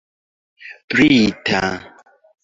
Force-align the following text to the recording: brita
brita 0.89 1.63